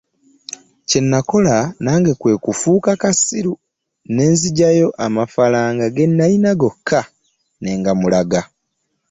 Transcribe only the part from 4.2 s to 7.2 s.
nzigyayo amafalanga ge nnalina gonna